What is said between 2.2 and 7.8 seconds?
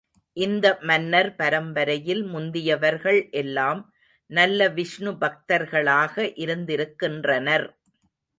முந்தியவர்கள் எல்லாம் நல்ல விஷ்ணு பக்தர்களாக இருந்திருக்கின்றனர்.